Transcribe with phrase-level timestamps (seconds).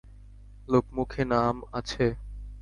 [0.67, 2.05] লোকমুখে নাম আছে?